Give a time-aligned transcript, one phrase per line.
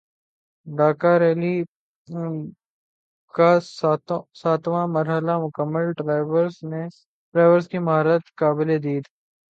[0.67, 1.55] Dakar Rally
[3.33, 3.49] کا
[4.41, 9.03] ساتواں مرحلہ مکمل ڈرائیورز کی مہارت قابل دید